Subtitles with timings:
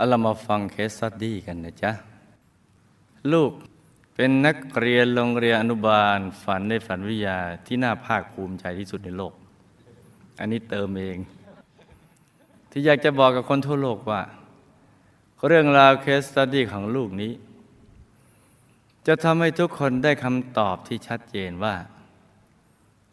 [0.00, 1.92] เอาเรามาฟัง case study กันนะจ๊ะ
[3.32, 3.52] ลูก
[4.14, 9.34] เป็นนักเรียนโรงเรียนอนุบาล ฝันในฝันวิทยาที่น่าภาคภูมิใจที่สุดในโลก
[10.38, 11.18] อันนี้เติมเอง
[12.70, 14.22] ที่อยากจะบอกกับคนทั่วโลกว่า
[15.46, 17.32] เรื่องราว case study ของลูกนี้
[19.06, 21.74] จะทำให้ทุกคนได้คำตอบที่ชัดเจนว่า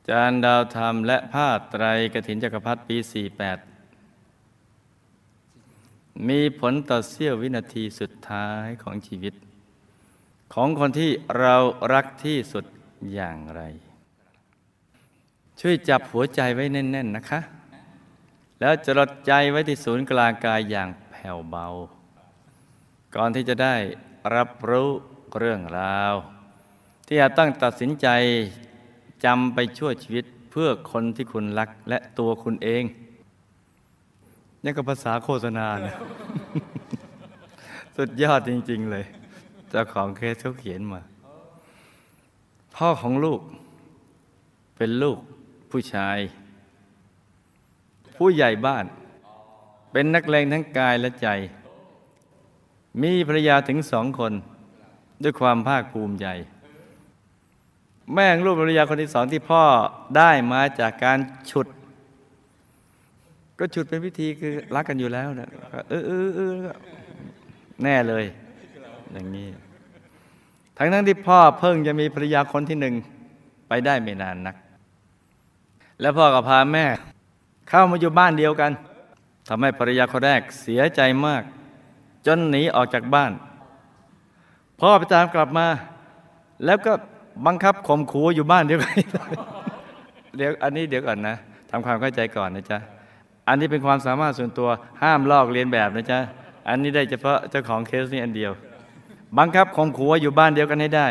[0.10, 3.67] จารย์ดาวธรรมและผ้าไตรกฐินจักรพรรดิปี 48
[6.30, 9.34] มีผลต่อเสี้ยววินาทีสุดท้ายของชีวิต
[10.54, 11.56] ของคนที่เรา
[11.94, 12.66] รักที่สุด
[13.14, 13.62] อย่างไร
[15.60, 17.40] ช่วยจับหัวใจไว้แน่น ๆนะคะ
[18.60, 21.66] แล้วจดใจไว้ที่ศูนย์กลางกายอย่างแผ่วเบา
[23.16, 23.76] ก่อนที่จะได้
[24.36, 24.90] รับรู้
[25.38, 26.14] เรื่องราว
[27.08, 28.08] ที่อาจต้องตัดสินใจ
[29.26, 32.84] จำไปชั่วชีวิตเพื่อคนที่คุณรักและตัวคุณเอง
[34.68, 35.96] นี่ก็ภาษาโฆษณาเนี่ย
[37.96, 39.06] สุดยอดจริง ๆ เลย
[39.70, 41.02] เจ้าของเคสเขาเขียนมา
[42.76, 43.42] พ่อของลูก
[44.78, 45.18] เป็นลูก
[45.72, 46.18] ผู้ชาย
[48.16, 48.86] ผู้ใหญ่บ้าน
[49.92, 51.28] เป็นนักเลงทั้งกายและใจ
[53.02, 54.34] มีภรรยาถึงสองคน
[55.24, 56.28] ด้วยความภาคภูมิใจ
[58.14, 59.64] แม่ของลูกภรรยาคนที่สองที่พ่อ
[60.18, 61.20] ได้มาจากการ
[61.52, 61.68] ฉุด
[63.60, 65.50] ก็ฉุดเป็นพิธีคือรักกันอยู่แล้วนะ
[65.90, 66.52] เออเออเออ
[67.84, 68.26] แน่เลย
[69.14, 69.48] อย่างนี้
[70.78, 72.96] ทั้งทั้งที่พ่อเพิ่งจะมีภรรยาคนที่หนึ่ง
[73.68, 74.56] ไปได้ไม่นานนัก
[76.02, 76.86] แล้วพ่อก็พาแม่
[77.70, 78.72] เข้ามาอยู่บ้านเดียวกัน
[79.48, 81.44] ทำให้ภรรยาคนแรกเสียใจมาก
[82.26, 83.32] จนหนีออกจากบ้าน
[84.80, 85.68] พ่อไปตามกลับมา
[86.66, 86.94] แล้วก็
[87.46, 88.96] บังคับข่มขู่อยู่บ้านเดียวกัน
[90.38, 91.36] เดี๋ยวอันนี้เดี๋ยวก่อนนะ
[91.70, 92.80] ทำความเข้าใจก่อนนะจ๊ะ
[93.48, 94.70] อันนี้เป็นความสามารถส่วนตัว
[95.02, 96.20] ห้ามลอกเลียนแบบนะจ๊ะ
[96.68, 98.52] อันนี้ได้เฉพาะเจ้าของเคสนี้อันเดียว
[99.38, 101.08] บังคับข่มขู่ว่าอยู่บ้านเดียวกันให้ได้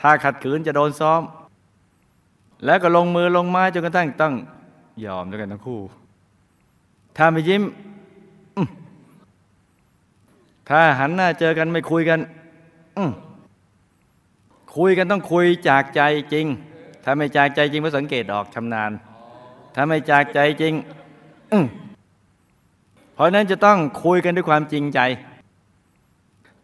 [0.00, 1.22] ถ้าขัดขืนจะโดนซ้อม
[2.64, 4.34] แล้วก็ลงมือลงไม้จนกระทั่งต้อง
[5.04, 5.80] ยอมด้วยกันทั้งคู่
[7.16, 7.62] ถ้าไม่ยิ้ม
[10.68, 12.20] ถ้าหันหน้าเจอกันไม่คุยกัน
[14.76, 16.02] คุยกันต้องคุยจากใจ
[16.32, 16.46] จริง
[17.04, 18.90] ถ้าไม่จากใจจริงก็สังเกตออกชำนาญ
[19.74, 20.74] ถ้าไม่จากใจจริง
[23.14, 25.00] เพราะนั้นจะต้องคุยกันด้วยความจริงใจ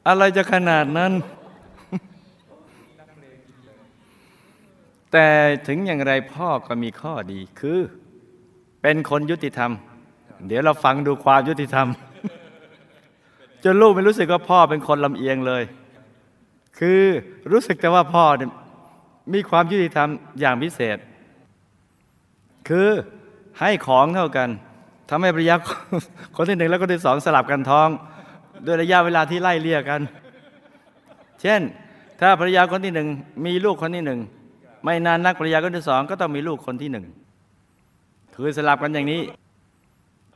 [0.08, 1.12] อะไรจะขนาดนั้น
[5.12, 5.26] แต่
[5.66, 7.78] ถึงอย่างไรพ่อก็มีข้อดีคือ
[8.82, 9.70] เป็นคนยุติธรรม
[10.46, 11.88] เดี๋ยวเราฟังดูความยุติธรรม
[13.64, 15.62] จนลูกไม่รู้สึกว่าพ่อเป็นคนลำเอียงเลย
[16.78, 17.02] คือ
[17.52, 18.50] รู้สึกแต่ว่าพ่อเนี่ย
[19.32, 20.08] มีความยุติธรรม
[20.40, 20.98] อย่างพิเศษ
[22.68, 22.88] คือ
[23.60, 24.48] ให้ของเท่ากัน
[25.10, 25.56] ทำให้ภรรยา
[26.36, 27.88] คนที่หนึ่งและคนที่สองสลับกันท้อง
[28.66, 30.00] ด้วยระยะเวลาที่ไล่เลี่ยกัน
[31.40, 31.60] เช่น
[32.20, 33.08] ถ้าภรรยาคนที่หนึ่ง
[33.46, 34.20] มีลูกคนที่หนึ่ง
[34.84, 37.06] ไม่นานนักภรรยาคนที่สองก็ต้องมีลูกคนที่หนึ่ง
[38.34, 39.22] คือสลับกันอย่างนี้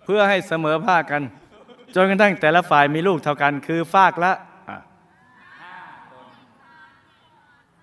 [0.04, 1.22] เพื่อให้เสมอภาคกัน
[1.94, 4.32] จนกระทั่งแต่ละฝ่ายมีลูกเท่ากัน คือฝากละ
[4.68, 4.76] อะ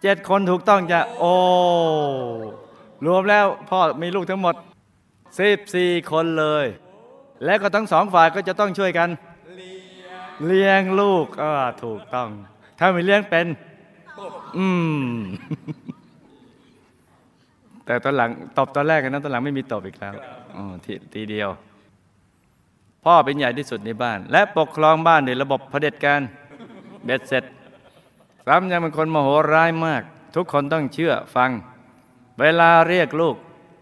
[0.01, 1.33] เจ็ดคนถูกต้องจะ โอ้
[3.05, 4.55] รวมแล้วพ่อมีลูกทั้งหมด
[5.39, 6.65] สิบสี่คนเลย
[7.45, 9.09] และก็ทั้งสองฝ่ายก็จะต้องช่วยกัน
[10.45, 11.51] เลี้ยงลูกก็
[11.83, 12.29] ถูกต้อง
[12.79, 13.47] ถ้าไม่เลี้ยงเป็น
[14.57, 14.67] อื
[15.11, 15.15] ม
[17.85, 20.13] แต่ตอนหลังตบตอนแรกกันนะตอนหลังไม่มีตบอีกแล้ว
[20.55, 21.49] อ๋อทีทีเดียว
[23.03, 26.21] พ่อเป็นใหญ่ที่สุดในบ้าน และปกครองบ้านด้วยระบบเผด็จการ
[27.05, 27.43] เบ็ดเสร็จ
[28.47, 30.03] ซ้ำยังเป็นคนโมโหร้ายมาก
[30.35, 31.49] ทุกคนต้องเชื่อฟัง
[32.39, 33.35] เวลาเรียกลูก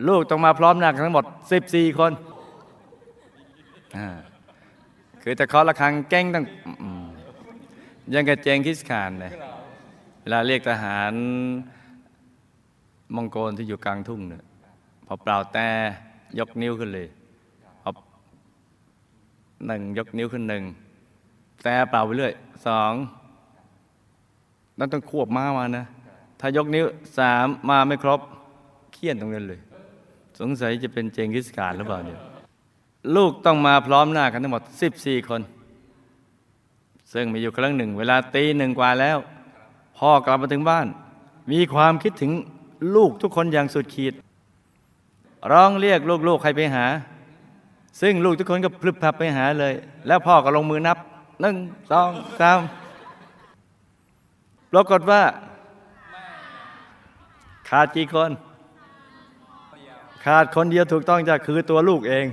[0.08, 1.26] ลูกต้องมาพร้อมหน้ากันทั้งหมด
[1.62, 2.12] 14 คน
[3.98, 4.08] อ่า
[5.22, 6.46] คือแต่เคาะระฆังแก้งต้อง
[8.14, 9.32] ยังกับเจงคิสขานเลย
[10.22, 11.14] เวลาเรียกทหาร
[13.16, 14.44] มองโกลที่อยู่กลางทุ่งเนี่ย
[15.08, 15.68] พอเปล่าแต่
[16.40, 17.08] ยกนิ้วขึ้นเลย
[17.82, 17.90] พอ
[19.66, 20.64] หนึ่งยกนิ้วขึ้นหนึ่ง
[21.64, 22.34] แต่เปล่าไปเรื่อย
[22.68, 22.94] สอง
[24.78, 25.86] นั่นต้องควบม้ามานะ
[26.40, 26.86] ถ้ายกนิ้ว
[27.18, 28.20] สามมาไม่ครบ
[28.94, 29.60] เคี่ยนตรงนั้นเลย
[30.40, 32.20] สงสัยจะเป็นเจงกิสขานหรือเปล่าเนี่ย
[33.16, 34.64] ลูกต้องมาพร้อมหน้ากันทั้งหมด
[34.96, 35.42] 14 คน
[37.14, 39.18] ซึ่งมีอยู่ครั้งหนึ่ง เวลาตีหนึ่งกว่าแล้ว
[39.98, 40.88] พ่อกลับมาถึงบ้าน
[41.52, 42.32] มีความคิดถึง
[42.96, 44.14] ลูกทุกคนอย่างสุดขีด
[45.52, 46.86] ร้องเรียกลูกๆใครไปหา
[48.02, 49.74] ซึ่งลูกทุกคนก็พลึบพลับไปหาเลย
[50.08, 50.98] แล้วพ่อก็ลงมือนับ
[51.42, 51.56] หนึ่ง
[51.92, 52.60] สองสาม
[54.72, 55.22] ปรากฏว่า
[57.70, 58.32] ขาดกี่คน
[60.26, 62.26] ขาดคนเดียวถูกต้องจะคือตัวลูกเอง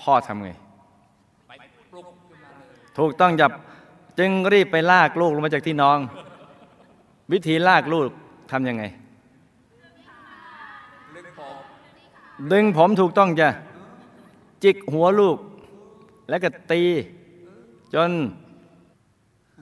[0.00, 0.50] พ่อทำไง
[2.98, 3.50] ถูกต้องจับ
[4.18, 5.98] จึงรีบไปลากลูกลงมาจากที่นอน
[7.32, 8.10] วิธีลากลูก
[8.50, 8.84] ทำยังไง
[12.52, 13.48] ดึงผมถูกต้องจ้ะ
[14.64, 15.38] จิกหัวลูก
[16.28, 16.82] แล้วก็ตี
[17.94, 18.10] จน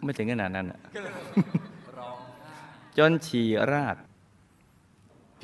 [0.03, 0.79] ไม่ถึงขนาดนั้นอะ
[2.99, 4.04] จนฉี่ราดเ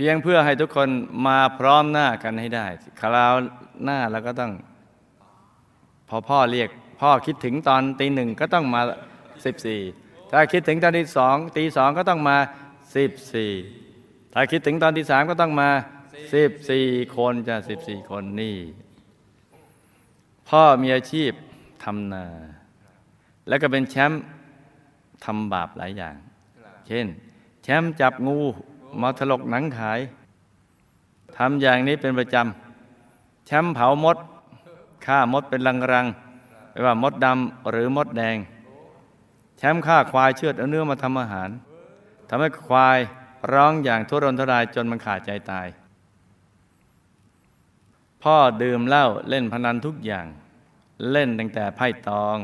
[0.03, 0.89] พียงเพื่อให้ทุกคน
[1.27, 2.67] มาพร้อมหน้ากันให้ได้
[3.01, 3.35] คราว
[3.85, 4.53] หน้าเราก็ต้อง
[6.09, 6.71] พอพ่อเรียก
[7.01, 8.81] พ่อคิดถึงตอนตีหนึ่งก็ต้องมา
[9.45, 9.81] สิบสี่
[10.31, 12.37] ถ้าคิดถึงตอนที่สองตีสองก็ต้องมา
[12.97, 13.53] สิบสี่
[14.35, 15.71] ถ้าคิดถึงตอนที่สามก็ต้องมา
[16.35, 16.87] สิบสี่
[17.17, 18.57] คนจะสิบสี่คนนี่
[20.49, 21.33] พ่อมีอาชีพ
[21.85, 22.27] ทำนา
[23.49, 24.23] แล้วก็เป็นแชมป์
[25.25, 26.17] ทำบาปหลายอย่าง
[26.89, 27.07] เช่น
[27.63, 28.39] แชมป์จับงู
[29.01, 30.01] มาถลกหนังขาย
[31.37, 34.17] ทำอย่างนี้เป็นประจำแชมป์เผามด
[35.07, 35.61] ฆ่ามดเป็น
[35.93, 38.37] รังๆไม่ว่ามดดำหรือมดแดง
[39.59, 41.51] แชมป์ฆ่าควายเชือดเอาเนื้อมาทำอาหาร
[42.29, 42.99] ทำให้ควาย
[43.53, 45.69] ร้องอย่างทุรนทุรายจนมันขาดใจตาย
[48.23, 50.27] พ่อดื่มเหล้าเล่นพนันทุกอย่าง
[51.11, 52.39] เล่นตั้งแต่ไพ่ตอง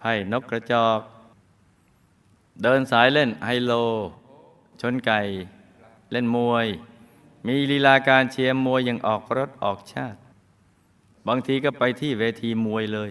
[0.00, 1.00] ไพ่นกกระจอก
[2.62, 3.72] เดินสายเล่นไฮโล
[4.80, 5.20] ชนไก่
[6.10, 6.66] เล่นมวย
[7.46, 10.18] มีลีลาการเชียร์มวยอย่างออกรถออกชาติ
[11.28, 13.10] บางทีก็ไปที่เวทีมวยเลย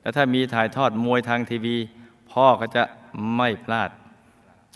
[0.00, 1.76] แล้วถ้ามีถ่ายทอดมวยทางทีวี
[2.30, 2.84] พ่อก็จะ
[3.36, 3.90] ไม่พลาด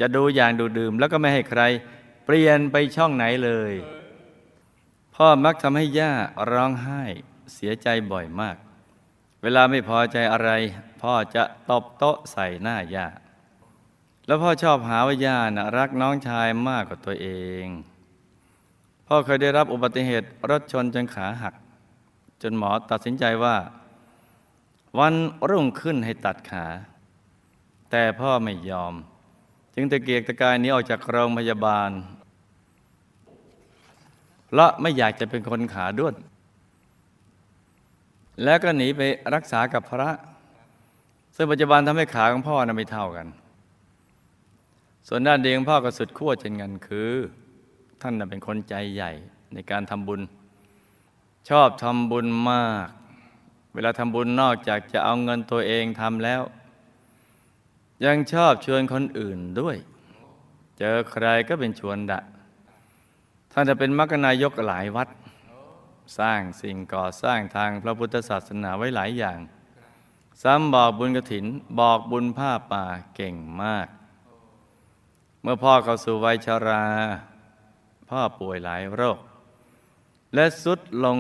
[0.01, 1.63] จะดูอย่างดูดื่ม แล้วก็ไม่ให้ใคร
[2.25, 3.73] เปลี่ยนไปช่องไหนเลย
[5.15, 6.13] พ่อมักทำให้ย่า
[6.51, 7.03] ร้องไห้
[7.55, 8.57] เสียใจบ่อยมาก
[9.43, 10.51] เวลาไม่พอใจอะไร
[11.03, 13.07] พ่อจะตบโต๊ะใส่หน้าย่า
[14.27, 17.29] แล้วพ่อชอบหาว่าย่านะรักน้องชายมากกว่าตัวเอ
[17.65, 17.67] ง
[19.07, 21.55] พ่อเคยได้รับอุบัติเหตุรถชนจนขาหัก
[22.43, 23.57] จนหมอตัดสินใจว่า
[24.99, 25.15] วัน
[25.51, 26.67] รุ่งขึ้นให้ตัดขา
[27.91, 28.95] แต่พ่อไม่ยอม
[29.75, 31.91] จึงตะเกียกตะกายนี้ออกจากโรงพยาบาล
[34.55, 36.15] และไม่อยากจะเป็นคนขาด้วน
[38.45, 39.01] แล้วก็หนีไป
[39.35, 40.11] รักษากับพระ
[41.37, 43.27] ซึ่งปัจจุบันทำให้ขาของพ่อนะไม่เท่ากัน
[45.09, 47.13] ส่วนด้านดีของพ่อก็สุดขั้วเช่นกันคือ
[48.03, 49.13] ท่านน่ะเป็นคนใจใหญ่
[49.55, 50.21] ในการทำบุญ
[51.49, 52.89] ชอบทำบุญมาก
[53.75, 56.43] เวลาทำบุญนอกจากจะเอาเงินตัวเองทำแล้ว
[58.05, 59.77] ยังชอบชวนคนอื่นด้วย
[60.79, 62.21] เจอใครก็เป็นชวนดะ
[63.53, 65.09] ท่านจะเป็นมรรคนายกหลายวัด
[66.19, 69.39] สร้างสิ่งก่อสร้างทางพระพุทธศาสนาไว้หลายอย่าง
[70.43, 71.47] ซ้ำบอกบุญกระถิน
[71.81, 72.85] บอกบุญผ้าป่า
[73.15, 73.89] เก่งมาก
[75.43, 76.85] เมื่อพ่อเข้าสู่วัยชรา
[78.11, 79.19] พ่อป่วยหลายโรค
[80.35, 81.19] และสุดลง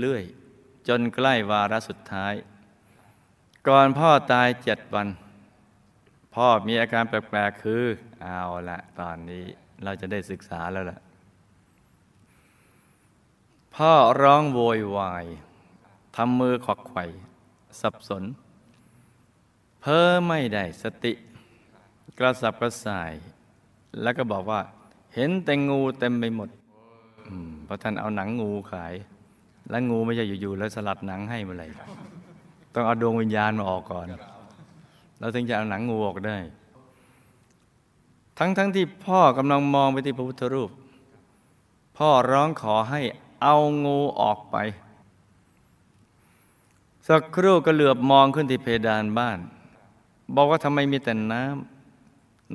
[0.00, 2.34] เรื่อยๆ จนใกล้วาระสุดท้าย
[3.68, 5.08] ก่อนพ่อตายเจ็ดวัน
[6.34, 7.84] พ่อมีอาการแปลกๆ คือ
[8.20, 9.44] เอาละตอนนี้
[9.84, 10.98] เราจะได้ศึกษาแล้วล่ะ
[13.74, 15.26] พ่อร้องโวยวาย
[16.16, 17.04] ทำมือขวักไขว่
[17.80, 18.24] สับสน
[19.80, 21.12] เพ้อไม่ได้สติ
[22.18, 23.12] กระสับกระส่าย
[24.02, 24.60] แล้วก็บอกว่า
[25.14, 26.48] เห็นแต่งูเต็มไปหมด
[27.64, 28.94] เพราะท่านเอาหนังงูขาย
[29.70, 31.66] แล้วงูไม่ใช่อยู่ๆแล้วสลัดหนังให้เมื่อไหร่
[32.74, 34.06] ต้องเอาดวงวิญญาณมาออกก่อน
[35.18, 36.36] เราถึงจะเอาหนังงูออกได้
[38.38, 40.70] ทั้งๆทที่พ่อกำลังมองไปที่พระพุทธรูป
[41.98, 43.00] พ่อร้องขอให้
[43.42, 44.56] เอางูออกไป
[47.08, 49.38] สักครู่ก็เหลือบมองขึ้นที่เพดานบ้าน
[50.34, 51.77] บอกว่าทำไมมีแต่น้ำ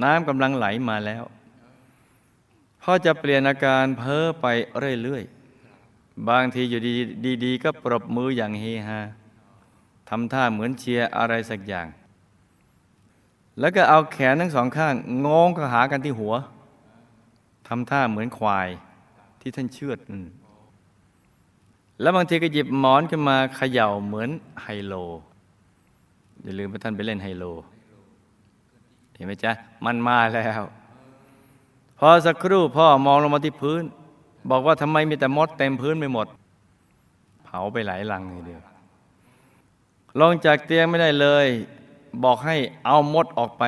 [0.01, 1.23] น้ำกำลังไหลมาแล้ว
[2.81, 4.45] พ่อจะเปลี่ยนอาการเพ้อไป
[5.03, 6.81] เรื่อยๆ บางทีอยู่
[7.45, 8.99] ดีๆ ก็ปรบมืออย่างเฮฮา
[10.09, 11.87] ทำท่าเหมือนเชียร์อะไรสักอย่าง
[13.59, 14.93] แล้วก็เอาแขนทั้งสองข้าง
[15.25, 16.33] งงก็หากันที่หัว
[17.67, 18.69] ทำท่าเหมือนควาย
[19.41, 19.99] ที่ท่านเชือด
[22.01, 24.29] แล้วบางทีก็หยิบหมอนขึ้นมาเขย่าเหมือน
[24.63, 24.93] ไฮโล
[26.43, 27.45] อย่าลืมว่าท่านไปเล่นไฮโล
[29.23, 29.53] ห็นไหมจ๊ะ
[29.85, 30.63] มันมาแล้ว
[31.99, 33.83] พอสักครู่พ่อมองลงมาที่พื้น
[34.49, 36.27] บอกว่าทำไมมีแต่มดเต็มพื้นไปหมด
[37.43, 38.61] เผาไปหลายลังเลยเดียว
[40.19, 41.47] ลงจากเตียงไม่ได้เลย
[42.23, 43.63] บอกให้เอามดออกไป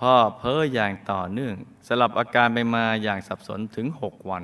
[0.00, 1.54] พ่อเพ้ออย่างต่อเนื่อง
[1.86, 4.42] สลับอาการไปมาอย่างสับสนถึงหกวัน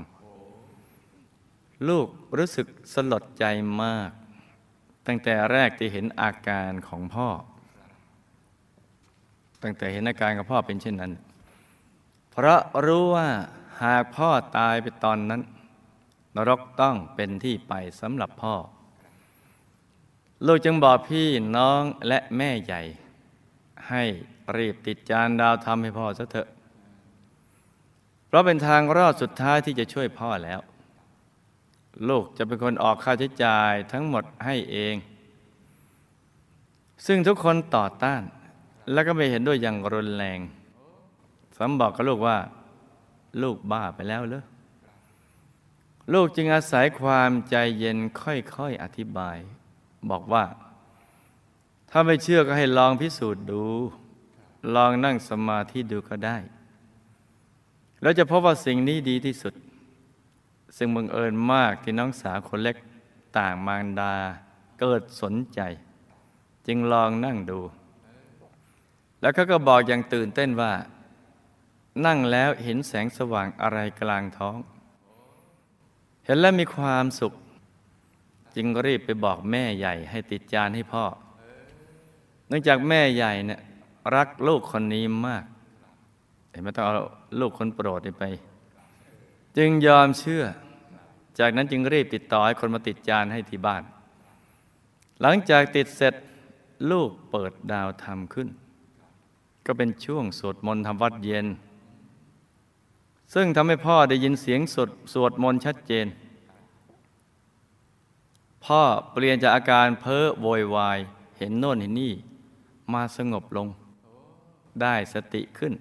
[1.89, 2.07] ลูก
[2.39, 3.45] รู้สึกสลดใจ
[3.83, 4.11] มาก
[5.07, 7.29] ตั้งแต่แรกที่เห็นอาการของพ่อ
[9.63, 11.13] ตั้งแต่เห็นอาการของพ่อเป็นเช่นนั้น
[12.31, 13.29] เพราะรู้ว่า
[13.83, 15.43] หากพ่อตายไปตอนนั้น
[16.37, 18.55] นรกต้องเป็นที่ไปสำหรับพ่อ
[20.47, 22.83] ลูกจึงบอกพี่น้องและแม่ใหญ่
[23.89, 24.03] ให้
[24.57, 26.49] รีบติดจานดาวทำให้พ่อซะเถอะ
[28.27, 30.61] เพราะเป็นทางรอดสุดท้ายที่จะช่วยพ่อแล้ว
[32.09, 34.95] ลูกจะเป็นคนออกค่าใช้จ่ายทั้งหมดให้เอง
[37.07, 38.23] ซึ่งทุกคนต่อต้าน
[38.93, 40.41] และก็ไม่เห็นด้วยอย่างรุนแรง
[41.57, 42.39] สมบอกกับลูกว่า
[43.43, 44.45] ลูกบ้าไปแล้วเหรอ
[46.13, 49.37] ลูกจึงอาศัยความใจเย็นค่อยๆอธิบาย
[50.11, 50.45] บอกว่า
[51.91, 53.65] ถ้าไม่เชื่อก็ให้ลองพิสูจน์ดู
[54.75, 56.37] ลองนั่งสมาธิดูก็ได้
[58.03, 59.55] แล้วจะพบว่าสิ่งนี้ดีที่สุด
[60.77, 62.77] ซึ่งบังเอิญมากที่น้องสาวคนเล็ก
[63.39, 64.15] ต่างมารดา
[64.81, 65.61] เกิดสนใจ
[66.67, 67.61] จึงลองนั่งดู
[69.21, 70.73] แล้วเขาก็บอกอย่างตื่นเต้นว่า
[72.07, 74.59] นั่งแล้วเห็นแสงสว่างอะไรกลางท้อง
[76.25, 77.35] เห็นแล้วมีความสุข
[78.57, 81.05] จึงรีบไปบอกแม่ใหญ่ให้ติดจานให้พ่อ
[82.49, 83.61] เนื่องจากแม่ใหญ่เนี่ย
[84.17, 85.45] รักลูกคนนี้มาก
[86.51, 86.93] เห็นไหมต้องเอา
[87.41, 88.25] ลูกคนโปรดนี่ไป
[89.57, 90.45] จึงยอมเชื่อ
[91.39, 93.83] จากนั้นจึงรีบติดต่อให้คนมาติดจานให้ที่บ้าน
[95.21, 96.15] หลังจากติดเสร็จ
[96.91, 98.49] ลูกเปิดดาวธรรมขึ้น
[99.71, 101.47] ก็เป็นช่วงสวดมนต์ทำวัดเย็น
[103.35, 106.07] ซึ่งทำให้พ่อได้ยินเสียงสวดสวดมนต์ชัดเจน
[108.65, 108.83] พ่อ
[109.13, 110.99] เปลี่ยนจากอาการเพ้อโวยวาย
[111.39, 112.13] เห็นโน่นเห็นนี่
[112.93, 113.69] มาสงบลง
[114.83, 115.73] ได้สติขึ้น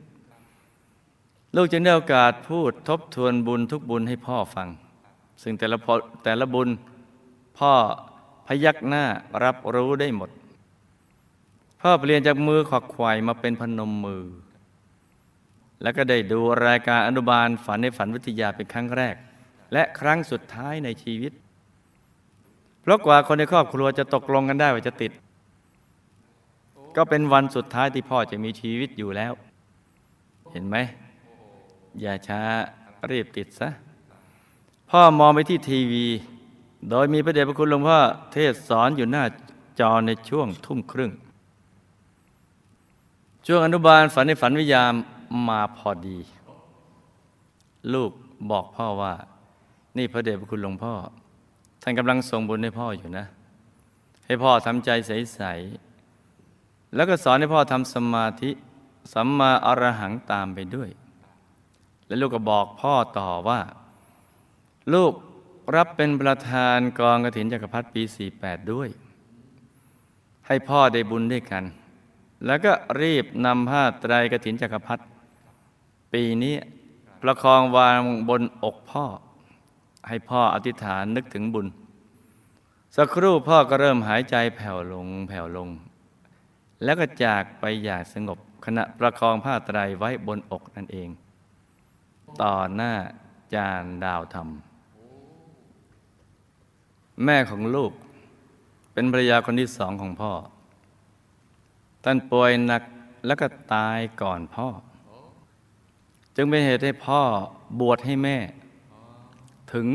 [1.55, 4.67] ลูกจึงได้โอกาสพูดทบทวนบุญทุกบุญให้พ่อฟัง
[5.41, 5.77] ซึ่งแต่ละ
[6.23, 6.69] แต่ละบุญ
[7.57, 7.73] พ่อ
[8.47, 9.03] พยักหน้า
[9.43, 10.31] รับรู้ได้หมด
[11.89, 14.25] พ่อเปลี่ยนจากมือขวักไขว่มาเป็นพนมมือ
[15.81, 19.15] แล้วก็ได้ดูรายการอนุบาลฝันในฝันวิทยาเป็นครั้งแรก
[19.73, 21.31] และครั้งสุดท้ายในชีวิต
[22.81, 25.11] เพราะกว่าคนในครอบครัวจะตกลงกันได้ว่าจะติด
[26.95, 29.33] ก็เป็นวันสุดท้ายที่พ่อจะมีชีวิตอยู่แล้ว
[30.51, 30.75] เห็นไหม
[32.01, 32.41] อย่าช้า
[33.11, 33.69] รีบติดซะ
[34.89, 36.05] พ่อมองไปที่ทีวี
[36.89, 37.99] โดยมีพระเดชพระคุณหลวงพ่อ
[38.33, 39.23] เทศสอนอยู่หน้า
[39.79, 41.13] จอในช่วงทุ่มครึ่ง
[43.49, 44.93] ช่วงอนุบาลฝันในฝันวิญญาณ
[45.47, 46.19] มาพอดี
[47.93, 48.11] ลูก
[48.51, 49.13] บอกพ่อว่า
[49.97, 50.93] นี่พระเดชพระคุณหลวงพ่อ
[51.81, 53.25] ท่านกำลังส่งบุญให้พ่ออยู่นะ
[54.25, 58.51] ให้พ่อทำใจใสๆแล้วก็สอนให้พ่อทำสมาธิ
[59.13, 60.89] สัมมาอรหังตามไปด้วย
[62.07, 63.61] และลูกก็บอกพ่อต่อว่า
[64.93, 65.13] ลูก
[65.75, 68.01] รับเป็นประธานกองกฐินจักรพรรดิปี
[68.37, 68.89] 48 ด้วย
[70.47, 71.65] ให้พ่อได้บุญด้วยกัน
[72.45, 75.03] แล้วก็รีบนำผ้าไตรกฐินจักรพรรดิ
[76.13, 76.55] ปีนี้
[77.21, 79.05] ประคองวางบนอกพ่อ
[80.07, 81.67] ให้พ่ออธิษฐานนึกถึงบุญ
[82.95, 85.69] สักครู่พ่อก็เริ่มหายใจแผ่วลงแผ่วลง
[86.83, 91.09] แล้วก็จากไปอย่างสงบขณะประคองผ้าไตรไว้บนอกนั่นเอง
[92.41, 92.93] ต่อหน้า
[93.53, 94.47] จานดาวธรรม
[97.23, 97.91] แม่ของลูก
[98.93, 100.31] เป็นภรรยาคนที่สองของพ่อ
[102.09, 102.83] ท่านป่วยหนัก
[103.27, 104.67] แล้วก็ตายก่อนพ่อ
[106.35, 107.21] จึงเป็นเหตุให้พ่อ
[107.79, 108.37] บวชให้แม่
[109.73, 109.87] ถึง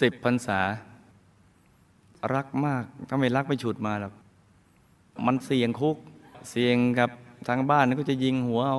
[0.00, 0.60] สิบพรรษา
[2.34, 4.12] รักมากถ้าไม่รักไม่ฉุดมาหรอก
[5.26, 5.96] มันเสี่ยงคุก
[6.50, 7.10] เสี่ยงกับ
[7.48, 8.78] ทางบ้านก็จะยิงหัวเอา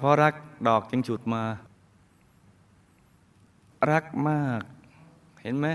[0.00, 0.34] เพราะรัก
[0.68, 1.42] ดอกจึงฉุดมา
[3.90, 4.60] รักมาก
[5.42, 5.66] เห็นไหม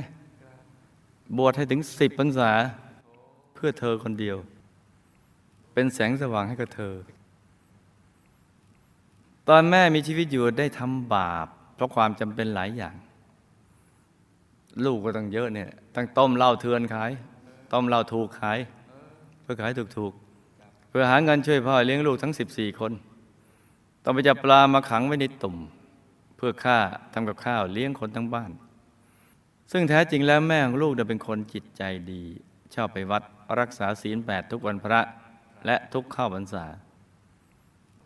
[1.38, 2.52] บวชให้ถึงสิบพรรษา
[3.64, 4.38] พื่อเธอคนเดียว
[5.74, 6.94] เป็นแสงสว่างให้กับเธอ
[9.50, 12.96] ตอนแม่มีชีวิตอยู่ได้ทำบาป เพราะความจำเป็นหลายอย่าง
[14.86, 17.12] ลูกก็ต้องเยอะเนี่ยตั้งต้มเหล้าเทือนขาย
[17.74, 18.60] ต้มเหล้าถูกขาย
[19.42, 22.92] เพื่อขายถูกๆ เพื่อหาเงินช่วยพ่อเลี้ยงลูกทั้ง 14 คน
[24.04, 25.58] ต้องไปจับปลามาขังไว้ในตุ่ม
[26.38, 26.78] เพื่อฆ่า
[27.14, 28.52] ทำกับข้าวเลี้ยงคนทั้งบ้าน
[29.72, 32.26] ซึ่งแท้จริงแล้วแม่ของลูกเป็นคนจิตใจดี
[32.76, 33.24] ชอบไปวัด
[33.60, 35.02] รักษาศีลแปดทุกวันพระ
[35.66, 36.66] และทุกเข้าพรรษา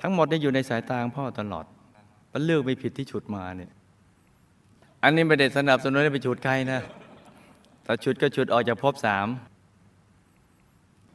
[0.01, 1.65] ทั้งหมดได้อยู่ในสายตาของพ่อตลอด
[2.31, 3.71] มันเลือกไม่ผิดที่ฉุดมาเนี่ย
[5.03, 6.81] อันนี้ไม่ได้สนับสนุนให้ไปฉุดใครนะ
[7.85, 9.27] ถ้าฉุดก็ฉุดออกจากภพสาม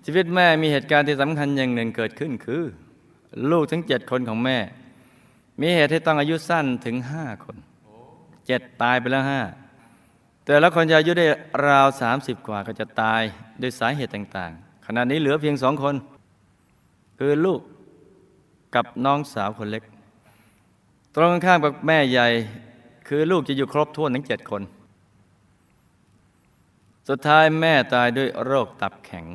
[0.04, 2.62] ชีวิตแม่มีเหตุการณ์ที่สำคัญอย่างหนึ่งเกิดขึ้นคือ
[3.50, 4.58] ลูกทั้งเจ็ดคนของแม่
[5.60, 7.56] มีเหตุให้ต้องอายุสั้นถึงห้าคน
[8.46, 9.40] เจ็ดตายไปแล้วห้า
[10.50, 11.26] แต่ละคนจะอายุได้
[11.66, 13.22] ราวสามสิบกว่าก็จะตาย
[13.62, 15.94] ด้วยสาเหตุต่างๆ ขณะนี้เหลือเพียงสองคน
[17.18, 17.60] คือลูก
[18.74, 19.82] กับน้องสาวคนเล็ก
[21.14, 22.28] ตรงข้ามกับแม่ใหญ่
[23.08, 24.62] คือลูกจะอยู่ครบถ้วนทั้งเจ็ดคน
[27.08, 29.26] สสุดท้ายแม่ตายด้วยโรคตับแข็ง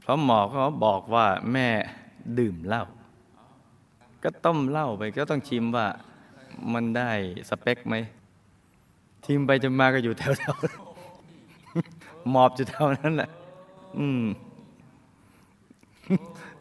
[0.00, 1.68] เพราะหมอเขาบอกว่าแม่
[2.38, 2.84] ดื่มเหล้า
[4.22, 5.86] ก็ต้มเหล้าไปก็ต้องชิมว่า
[6.72, 7.10] มันได้
[7.48, 7.96] สเปคไหม
[9.26, 13.30] ชิมไปจนมาก็อยู่แถวๆหมอบอยู่แถวนั้นแหละ
[13.98, 14.24] อืม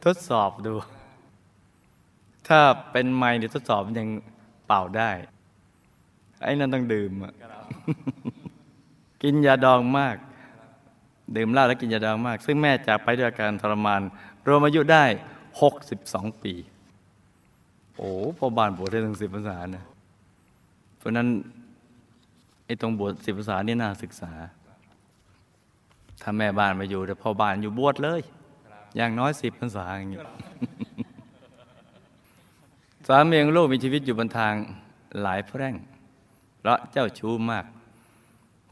[0.06, 0.74] ทดสอบดู
[2.48, 2.60] ถ้า
[2.92, 4.08] เป็นไม้เนี่ยทดสอบยัง
[4.66, 5.12] เป่าได้
[6.42, 7.34] ไอ้นั่นต้องดื่มอะ
[9.24, 10.16] กินยาดองมาก
[11.36, 14.02] ดื่มเหล้าแล้วกินยาดองมาก ซึ่งแม่จากไปด้วยอาการทรมาน
[14.48, 15.04] รวมอายุได้
[15.74, 16.54] 62 ปี
[17.98, 19.86] โอ้พอบานบวชได้ถึงสิบภาษานะ
[20.98, 21.28] เพราะนั้น
[22.66, 24.32] ไอ้ตรงบวชสิบภาษานี่น่าศึกษา
[26.22, 28.22] ถ้าแม่บ้านมาอยู่แต่พ่อบ้านอยู่บวชเลย
[28.96, 30.22] อย่างน้อยสิบภาษาอย่างเงี้
[33.08, 34.54] สามีของลูกมีชีวิตอยู่บนทาง
[35.22, 35.76] หลายแพร่ง
[36.60, 37.66] เพราะเจ้าชู้มาก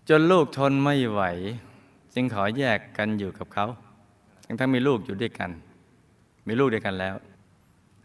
[0.10, 1.22] จนลูกทนไม่ไหว
[2.14, 3.66] จึงขอแยกกันอยู่กับเขา
[4.46, 5.52] ทั้งทั้งมีลูกอยู่ด้วยกัน
[6.48, 7.16] มีลูกด้วยกันแล้ว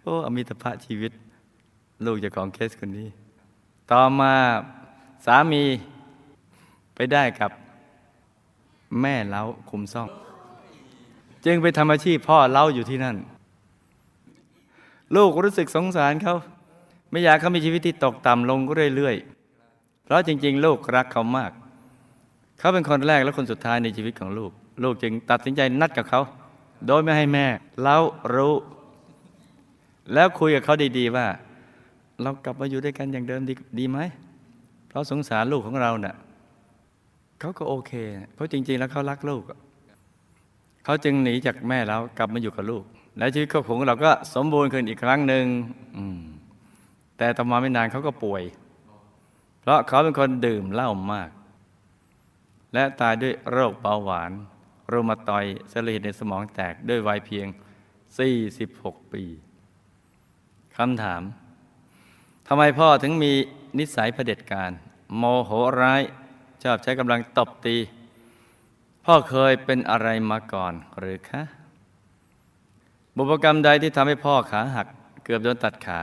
[0.02, 1.12] โอ้อมิตรภาพชีวิต
[2.06, 3.08] ลูกจ้าของเคสคนนี้
[3.90, 4.32] ต่อมา
[5.26, 5.62] สามี
[6.94, 7.50] ไปได้กับ
[9.00, 10.08] แม่เล้าคุมซ่อง
[11.44, 13.16] จึงไปทำอาชีพพ่อเล้าอยู่ที่นั่น
[15.16, 16.36] ลูกรู้สึกสงสารเขา
[17.10, 21.52] ไม่อยากเขามีชีวิตที่ตกต่ำลงก็เรื่อยๆ เพราะจริง ๆ ลูกรักเขามาก
[22.58, 24.50] เขาเป็นคนแรกและคนสุดท้ายในชีวิตของลูก
[24.82, 26.20] ลูกจึงตัดสินใจนัดกับเขา
[26.86, 27.46] โดยไม่ให้แม่
[27.82, 27.96] เล้า
[28.34, 28.54] รู้
[30.12, 31.26] แล้วคุยกับเขาดีๆว่า
[32.22, 33.98] เรากลับมาอยู่ด้วยกันอย่างเดิมดีดีไหม
[34.88, 36.16] เพราะสงสารลูกของเราเนะ่ะ
[37.40, 37.92] เขาก็โอเค
[38.34, 39.42] เพราะจริง ๆ แล้วเขารักลูก
[40.84, 42.84] เขาจึงหนีจากแม่แล้วกลับมาอยู่กับลูก
[43.18, 45.44] และชีวิตครอบครัวเราก็สมบูรณ์ขึ้นอีกครั้งหนึ่ง
[47.18, 48.42] แต่ต่อมาไม่นานเขาก็ป่วย
[49.60, 51.30] เพราะเขาเป็นคนดื่มเหล้ามาก
[52.74, 54.32] และตายด้วยโรคเบาหวาน
[54.88, 57.46] โรมาตอยเซลล์หิตในสมองแตกด้วยวัยเพียง
[58.28, 59.22] 46 ปี
[60.76, 61.22] คำถาม
[62.48, 63.32] ทำไมพ่อถึงมี
[63.78, 64.70] นิสัยเผด็จการ
[65.16, 65.50] โมโห
[65.80, 66.02] ร้าย
[66.62, 67.76] ชอบใช้กำลังตบตี
[69.04, 71.42] พ่อเคยเป็นอะไรมาก่อนหรือคะ
[73.16, 74.86] บุพกรรมใดที่ทำให้พ่อขาหัก
[75.24, 76.00] เกือบโดนตัดขา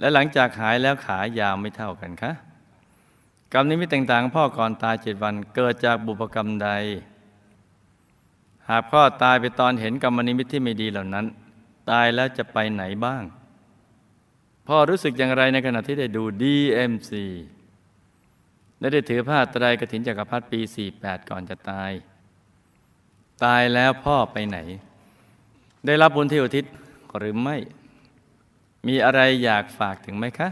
[0.00, 2.32] และหลังจากหายแล้วขายาวไม่เท่ากันคะ
[3.52, 6.68] กรรมนิมิตต่างๆพ่อก่อนตายเจ็ดวันเกิดจากบุพกรรมใด
[8.70, 11.26] หากพ่อตายไปตอนเห็นกรรมนิมิตที่ไม่ดีเหล่านั้น
[11.90, 13.22] ตายแล้วจะไปไหนบ้าง
[14.72, 17.10] พ่อรู้สึกอย่างไรในขณะที่ได้ดู DMC
[18.78, 20.60] และได้ถือผ้าไตรกฐินจักรพรรดิปี
[20.94, 21.90] 48 ก่อนจะตาย
[23.44, 24.58] ตายแล้วพ่อไปไหน
[25.86, 26.64] ได้รับบุญที่อุทิศ
[27.18, 27.56] หรือไม่
[28.86, 30.48] มีอะไรอยากฝากถึงไหมคะ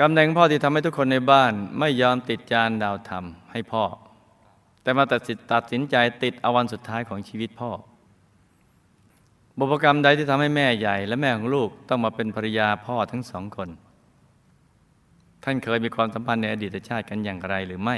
[0.00, 3.84] กำแหน่งพ่อที่ทำให้ทุกคนในบ้านไม่ยอมติดจานดาวธรรมให้พ่อ
[4.82, 7.70] แต่มาตัดสินตัดสินใจติดอวันสุดท้ายของชีวิตพ่อ
[9.58, 13.68] บุพกรรมใดที่ทำให้แม่ใหญ่ และแม่ของลูกต้องมาเป็นภรรยาพ่อทั้งสองคน
[15.44, 17.96] ท่านเคยมีความสัมพันธ์ในอดีตชาติกันอย่างไรหรือไม่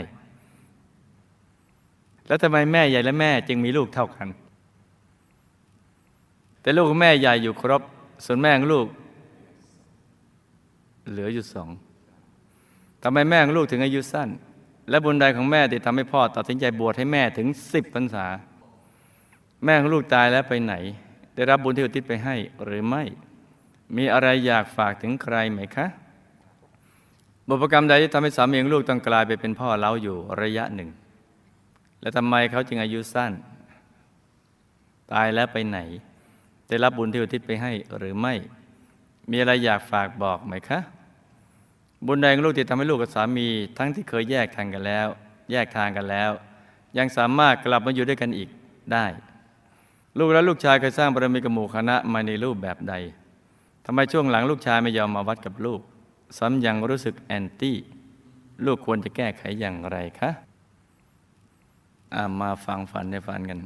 [2.27, 4.29] แล้วทำไมแม่ใหญ่และแม่จึงมีลูกเท่ากัน
[6.61, 7.83] แต่ลูกของแม่ใหญ่อยู่ครบ
[8.25, 8.87] ส่วนแม่ของลูก
[11.11, 11.69] เหลืออยู่สอง
[13.03, 14.29] ทำไมแม่ของลูกถึงอายุสั้น
[14.91, 18.27] และบุญใดของแม่ที่ทำให้พ่อตัดสินใจบวชให้แม่ถึงสิบพรรษา
[19.65, 20.75] แม่ของลูกตายแล้วไปไหน
[21.35, 23.03] ได้รับบุญที่อุทิศไปให้หรือไม่
[23.97, 25.87] มีอะไรอยากฝากถึงใครไหมคะ
[27.49, 30.91] บุพกรรมใดที่ทำให้สามีของลูกต้องกลายไปเป็นพ่อเล้าอยู่ระยะหนึ่ง
[32.01, 33.33] และทำไมเขาจึงอายุสั้น
[35.13, 35.79] ตายแล้วไปไหน
[36.69, 38.35] ได้รับบุญที่อุทิศไปให้หรือไม่
[39.31, 40.81] มีอะไรอยากฝากบอกไหมคะ
[42.07, 45.09] บุญใดของลูกที่ทำให้ลูกกับสามีทั้งที่เคยแยกทางกันแล้ว
[45.51, 46.31] แยกทางกันแล้ว
[46.99, 48.49] ยังสามารถกลับมาอยู่ด้วยกันอีก
[48.93, 49.07] ได้
[50.19, 52.95] ลูกและลูกชายเคยสร้างบารมีกับหมู่คณะมาในรูปแบบใด
[53.85, 55.81] ทำไมช่วงหลังลูกชายไม่ยอมมาวัดกับลูก
[56.39, 57.77] ซ้ำยังรู้สึกแอนตี้
[58.65, 63.61] ลูกควรจะแก้ไขอย่างไรคะามาฟังฝันในฝันกัน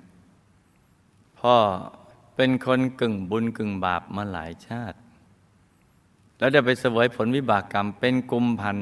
[1.38, 1.56] พ่อ
[2.34, 4.98] เป็นคนกึ่งบุญกึ่งบาปมาหลายชาติ
[6.38, 8.78] แล้วได้ไปเสวยผลวิบากกรรมเป็นกุมพัน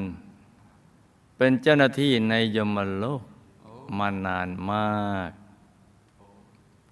[1.37, 3.23] เป็นเจ้าหน้าที่ในยมโลก
[3.97, 4.87] มานานมา
[5.29, 5.31] ก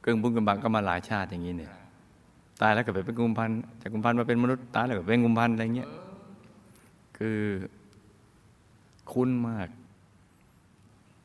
[0.06, 1.74] กึ่งบุญกึ่งบาปก็มาหลายชาติอย่างนี้เนี่ย
[2.62, 3.50] ตายแล้วก็ไปเป็นกุมพัน
[3.82, 5.90] จากกุมพันมาเป็นมนุษย์ตายแล้วก็เป็นกุมพันอะไรเงี้ย
[7.18, 7.42] คือ
[9.12, 9.68] คุ้นมาก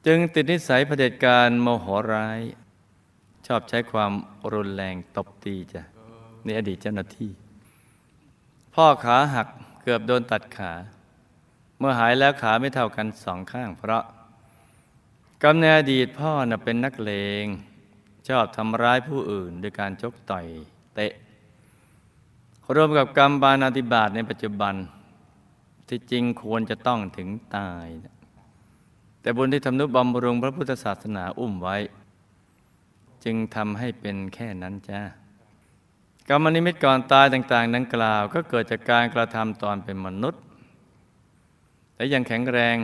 [0.07, 2.41] จึงติดนิสัยเผด็จการโมโหร้าย
[3.47, 4.13] ชอบใช้ความ
[4.53, 5.83] รุนแรงตบตีจ้ะ
[6.45, 7.31] ในอดีตเจ้าหน้าที่
[8.75, 9.49] พ่อขาหัก
[9.83, 10.73] เกือบโดนตัดขา
[11.79, 14.03] เมื่อหายแล้วขาไม่เท่ากันสองข้าง เพราะ
[15.43, 17.13] กรรมในอดีตพ่อน่ะเป็นนักเล
[17.45, 17.47] ง
[18.29, 20.47] ชอบทำร้ายผู้อื่นโดยการชกต่อย
[20.95, 21.13] เตะ
[22.77, 24.75] รวมกับกรรมบานาติบาตในปัจจุบัน
[25.89, 27.87] ที่จริงควรจะต้องถึงตาย
[29.21, 31.77] แต่บุญที่ทำนุบำรุงพระพุทธศาสนาอุ้มไว้
[33.25, 35.01] จึงทำให้เป็นแค่นั้นจ้า
[36.29, 40.43] กรรมนิมิตก่อนตายต่าง ๆ ดังกล่าว ก็เกิดจากการกระทำตอนเป็นมนุษย์
[41.95, 42.77] แต่ยังแข็งแรง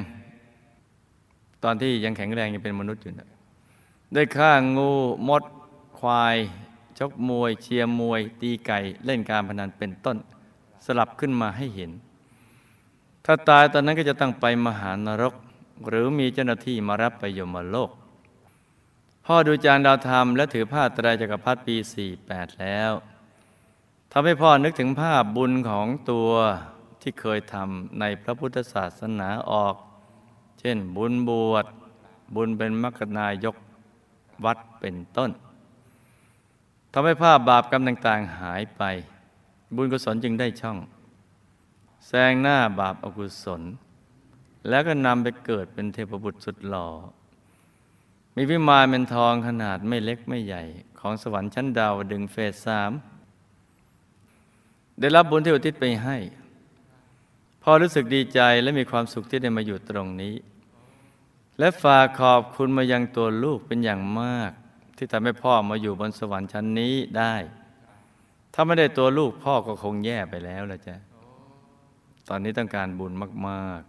[1.64, 3.28] ตอนที่ยังแข็งแรงยังเป็นมนุษย์อยู่นะ
[4.14, 4.90] ได้ฆ่างู
[5.28, 5.42] มด
[5.98, 6.36] ควาย
[6.98, 10.16] ชกมวย เชียร์มวย ตีไก่ เล่นการพนันเป็นต้น
[10.84, 11.90] สลับขึ้นมาให้เห็น
[13.24, 15.34] ถ้าตายตอนนั้นก็จะต้องไปมหานรก
[15.88, 17.90] หรือมีเจ้าหน้าที่มารับไปยมโลก
[19.26, 21.76] พ่อดูจานดาวธรรมและถือผ้าไตรจักรพรรดิปี
[22.18, 22.92] 48 แล้ว
[24.12, 26.30] ทำให้พ่อนึกถึงภาพบุญของตัว
[27.00, 29.74] ที่เคยทำในพระพุทธศาสนาออก
[30.60, 31.66] เช่นบุญบวช
[32.34, 33.56] บุญเป็นมรรคนายก
[34.44, 35.30] วัดเป็นต้น
[36.92, 38.82] ทำให้ภาพบาปกรรมต่าง ๆ หายไป
[39.74, 40.78] บุญกุศลจึงได้ช่อง
[42.06, 43.62] แซงหน้าบาปอกุศล
[44.68, 46.88] แล้วก็นำไปเกิดเป็นเทพบุตรสุดหล่อ
[48.36, 50.62] มีวิมานเป็นทองขนาดไม่เล็กไม่ใหญ่
[50.98, 52.92] ของสวรรค์ชั้นดาวดึงเฟสสาม
[55.00, 56.16] ได้รับบุญที่อุทิศไปให้
[57.62, 60.34] พอรู้สึกดีใจและมีความสุขที่ได้มาอยู่ตรงนี้
[61.58, 64.50] และฝากขอบคุณมายังตัวลูกเป็นอย่างมาก
[64.96, 67.34] ที่ทำให้พ่อมาอยู่บนสวรรค์ชั้นนี้ได้
[68.54, 70.96] ถ้าไม่ได้ตัวลูกพ่อก็คงแย่ไปแล้วละจ้ะ
[72.28, 73.12] ตอนนี้ต้องการบุญ
[73.48, 73.80] มาก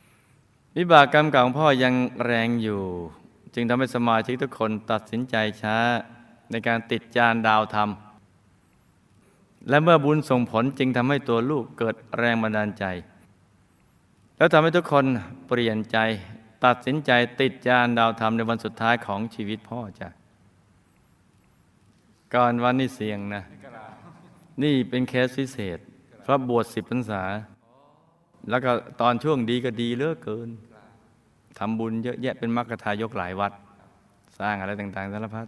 [0.00, 2.82] ๆ วิบากกรรมเก่าของพ่อยังแรงอยู่
[3.54, 5.76] จึงทำให้สมาชิกทุกคนตัดสินใจช้า
[6.50, 7.90] ในการติดจานดาวธรรม
[9.68, 12.84] และเมื่อบุญส่งผลจึงทำให้ตัวลูกเกิดแรงบันดาลใจ
[14.36, 15.04] แล้วทำให้ทุกคน
[15.46, 15.98] เปลี่ยนใจ
[16.64, 20.08] ตัดสินใจติดจานดาวธรรมในวันสุดท้ายของชีวิตพ่อจ้ะ
[22.34, 23.44] ก่อนวันนี้เสียงนะ
[24.62, 25.78] นี่เป็นเคสพิเศษ
[26.24, 27.22] พระบวชสิบพรรษา
[28.50, 30.48] แล้วก็ตอนช่วงดีก็ดีเลือเกิน
[31.58, 33.52] ทำบุญเยอะแยะเป็นมรรคทายกหลายวัด
[34.38, 35.46] สร้างอะไรต่างๆสารพัด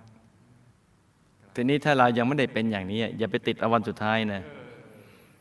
[1.54, 4.42] ทีนี้ถ้าเรายังไม่ได้เป็นอย่างนี้ อย่าไปติดเอาวันสุดท้ายนะ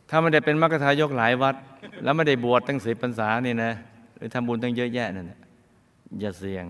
[0.09, 1.55] ถ้าไม่ได้เป็นมรรคทายกหลายวัด
[2.03, 3.71] แล้วไม่ได้บวชตั้งสิบพรรษานี่นะ
[4.17, 5.39] หรือทำบุญตั้งเยอะแยะนั่นนะ
[6.19, 6.65] อย่าเสี่ยง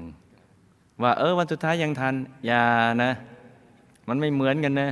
[1.02, 2.64] ว่าเออวันสุดท้ายยังทัน อย่า
[3.04, 3.12] นะ
[4.08, 4.90] มันไม่เหมือนกันนะ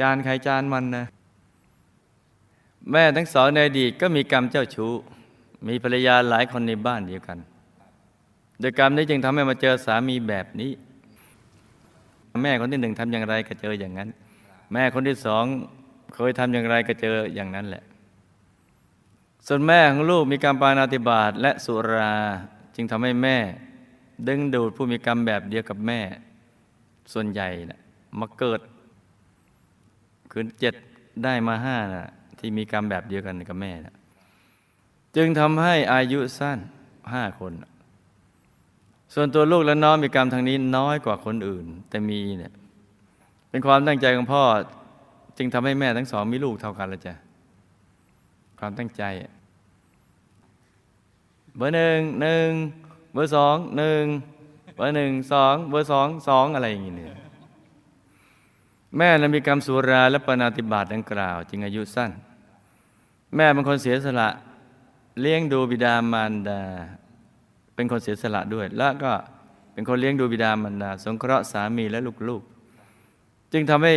[0.00, 1.04] จานใครจานมันนะ
[2.92, 4.92] แม่ทั้งสองในอดีตก็มีกรรมเจ้าชู้
[5.68, 7.38] มีภรรยาหลายคนในบ้านเดียวกัน
[8.60, 10.70] โดยกรรมนี้จึงทำให้มาเจอสามีแบบนี้
[12.42, 14.08] แม่คนที่หนึ่งทำอย่างไรก็เจออย่างนั้น
[14.72, 15.44] แม่คนที่สอง
[16.14, 17.84] เคยทำอย่างไรก็เจออย่างนั้นแหละ
[19.46, 22.14] ส่วนแม่ของลูกมีกรรมปานาติบาตและสุรา
[22.80, 23.38] จึงทำให้แม่
[24.28, 26.00] ดึงดูดผู้มีกรรมแบบเดียวกับแม่
[27.12, 27.80] ส่วนใหญ่นะ
[28.18, 28.60] มาเกิด
[30.32, 30.74] คืนเจ็ด
[31.24, 33.94] ได้มาห้านะที่มีกรรมแบบเดียวกันกับแม่นะ
[35.16, 36.58] จึงทำให้อายุสั้น
[37.12, 37.52] ห้าคน
[39.14, 42.52] ส่วนตัวลูกและน้องมีกรรมทางนี้น้อยกว่าคนอื่น แต่มีเนี่ย
[43.50, 44.42] เป็นความตั้งใจของพ่อ
[45.38, 47.14] จึงทำให้แม่ทั้งสองมีลูกเท่ากันล้วจ้ะ
[48.58, 49.02] ความตั้งใจ
[51.58, 52.50] เบอร์หนึ่งหนึ่ง
[53.12, 54.04] เบอร์สองหนึ่ง
[54.76, 57.16] เบอร์หนึ่งสองเบอร์สองสองอะไรอย่างงี้เนี่ย
[58.96, 62.10] แม่นั้นมีกรรมสุราและปนาติบาตดังกล่าว จึงอายุสั้น
[63.34, 64.28] แม่เป็นคนเสียสละ
[65.20, 66.60] เลี้ยงดูบิดามารดา
[67.74, 69.12] เป็นคนเสียสละด้วย แล้วก็
[69.72, 73.94] เป็นคนเลี้ยงดูบิดามารดา สงเคราะห์สามีและลูกๆ จึงทำให้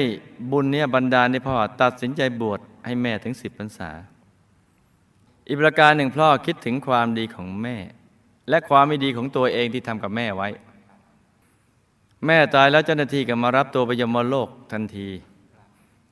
[0.52, 3.92] บุญเนี่ยบรรดาในพ่อตัดสินใจบวชให้แม่ถึงสิบพรรษา
[5.52, 7.78] อีกประการหนึ่งพ่อคิดถึงความดีของแม่
[8.50, 10.50] และความไม่ดีของตัวเองที่ทำกับแม่ไว้
[12.26, 15.10] แม่ตายแล้วเจ้าหน้าที่ก็มารับตัวไปยมโลกทันที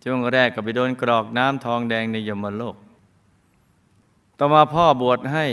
[0.04, 2.76] ช่วงแรกก็ไปโดนกรอกน้ำทองแดงในยมโลก
[4.38, 5.46] ต่อมาพ่อบวชให้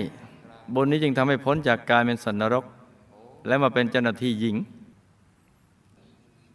[0.74, 2.64] บุญนี้จึงทำให้พ้นจากการเป็นสันนรก
[3.46, 4.56] และมาเป็นเจ้าหน้าที่หญิง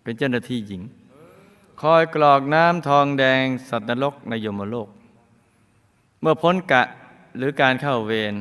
[0.04, 0.82] เป็นเจ้าหน้าที่หญิง
[1.82, 4.90] คอยกรอกน้ำทองแดงสัตว์นรกในยมโลก
[6.22, 6.84] เมื่อพ้นกะ
[7.38, 8.34] หรือการเข้าเวร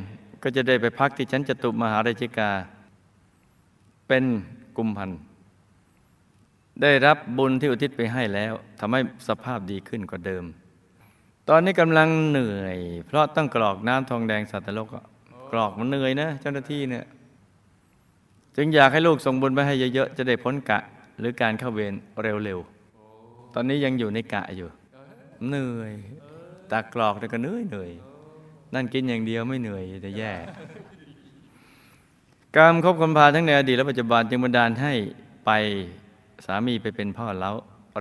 [0.42, 2.50] ก็จะได้ไปพักที่ชั้นจตุมหาราชิกา
[4.08, 4.24] เป็น
[4.76, 5.20] กุมพันธ์
[6.82, 10.44] ได้รับบุญที่อุทิศไปให้แล้วทำให้สภาพดีขึ้นกว่าเดิม
[11.48, 14.88] ตอนนี้กำลังเหนื่อย เพราะต้องกรอกน้ำทองแดงสัตว์นรก
[15.50, 17.04] กรอกมันเหนื่อยนะ เจ้าหน้าที่เนี่ย
[18.56, 20.78] จึงอยากให้ลูกส่งบุญไปให้เยอะๆ จะได้พ้นกะ
[21.18, 21.94] หรือการเข้าเวร
[22.44, 24.68] เร็วๆ ตอนนี้ยังอยู่ในกะอยู่
[25.48, 25.92] เหนื่อย
[26.70, 27.90] ตากรอกแต่ก็เหนื่อยเหนื่อย
[28.74, 30.32] นั่นกินอย่างเดียวไม่เหนื่อยแต่แย่
[32.56, 34.94] กรรมคบคนพาทั้งในอดีตและปัจจุบันจึงบันดาลให้
[35.46, 35.50] ไป
[36.46, 37.52] สามีไปเป็นพ่อเล้า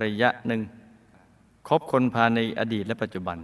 [0.03, 0.61] ระยะหนึ่ง
[1.67, 3.37] คบคนพาในอดีตและปัจจุบัน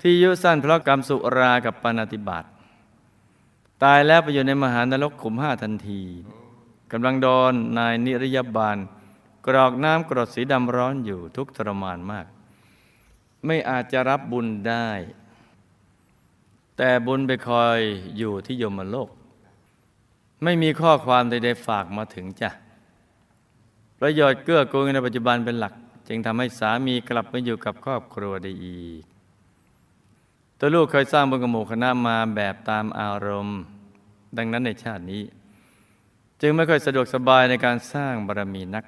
[0.00, 2.44] ที่ยุสั้นเพราะกรรมสุรากับปานาติบาต
[3.82, 6.02] ตายแล้วไปอยู่ในมหานรกขุมห้าทันที
[6.92, 8.78] กำลังโดนนายนิรยบาล
[9.46, 12.26] กรอกน้ำกรดสีดำร้อนอยู่ทุกทรมานมาก
[13.46, 14.88] ไม่อาจจะรับบุญได้
[16.82, 17.78] แต่บุญไปคอย
[18.18, 19.10] อยู่ที่ยมโลก
[20.42, 22.50] ไม่มีข้อความใดๆฝากมาถึงจ้ะ
[24.00, 25.74] ประโยชน์เกื้อกูลในปัจจุบันเป็นหลัก
[26.08, 29.02] จึงทำให้สามีกลับมาอยู่กับครอบครัวได้อีก
[30.58, 33.60] ตัวลูกเคยสร้างบุญกับหมู่คณะมาแบบตามอารมณ์
[34.36, 35.22] ดังนั้นในชาตินี้
[36.40, 38.84] จึงไม่ค่อยสะดวกสบายในการสร้างบารมีนัก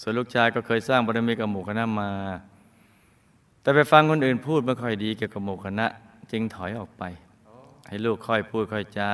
[0.00, 2.10] ส่วนลูกชายก็เคยสร้างบารมีกับหมู่คณะมา
[3.60, 5.88] แต่ไปฟังคนอื่นพูดไม่ค่อยดีเกี่ยวกับหมู่คณะ
[6.32, 7.04] จึงถอยออกไป
[7.88, 9.12] ให้ลูกค่อยพูดค่อยจา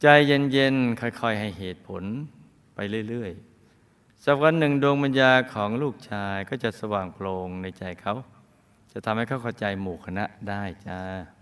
[0.00, 2.04] ใจเย็นๆค่อยๆ ให้เหตุผล
[2.74, 8.14] ไปเรื่อยๆสักวันหนึ่งดวงปัญญาของลูกชายก็จะสว่างโปร่งในใจเขา
[8.92, 11.00] จะทำให้เขาเข้าใจหมู่คณะได้จ้า
[11.40, 11.41] ส